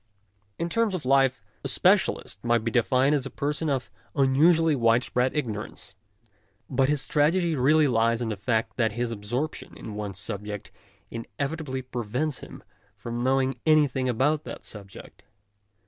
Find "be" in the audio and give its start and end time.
2.63-2.71